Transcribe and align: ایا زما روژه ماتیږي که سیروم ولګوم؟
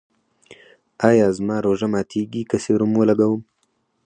ایا 1.09 1.27
زما 1.37 1.57
روژه 1.65 1.87
ماتیږي 1.93 2.43
که 2.49 2.57
سیروم 2.63 2.91
ولګوم؟ 2.97 3.41